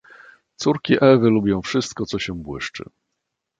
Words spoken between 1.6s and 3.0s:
wszystko co się błyszczy."